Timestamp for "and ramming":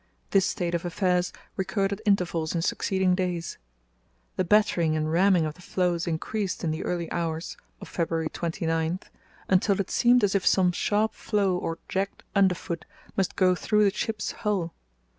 4.97-5.45